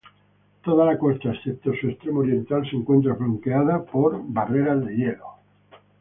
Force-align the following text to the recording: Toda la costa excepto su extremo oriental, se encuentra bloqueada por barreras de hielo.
Toda 0.63 0.83
la 0.85 0.97
costa 0.97 1.31
excepto 1.31 1.73
su 1.79 1.89
extremo 1.89 2.21
oriental, 2.21 2.67
se 2.67 2.75
encuentra 2.75 3.13
bloqueada 3.13 3.83
por 3.85 4.19
barreras 4.27 4.83
de 4.83 4.95
hielo. 4.95 5.25